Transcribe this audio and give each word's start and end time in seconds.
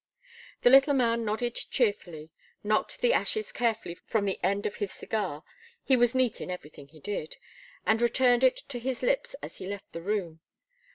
The 0.63 0.71
little 0.71 0.95
man 0.95 1.23
nodded 1.23 1.53
cheerfully, 1.53 2.31
knocked 2.63 3.01
the 3.01 3.13
ashes 3.13 3.51
carefully 3.51 3.93
from 3.93 4.25
the 4.25 4.39
end 4.43 4.65
of 4.65 4.77
his 4.77 4.91
cigar 4.91 5.43
he 5.83 5.95
was 5.95 6.15
neat 6.15 6.41
in 6.41 6.49
everything 6.49 6.87
he 6.87 6.99
did 6.99 7.35
and 7.85 8.01
returned 8.01 8.43
it 8.43 8.57
to 8.69 8.79
his 8.79 9.03
lips 9.03 9.35
as 9.43 9.57
he 9.57 9.67
left 9.67 9.93
the 9.93 10.01
room. 10.01 10.39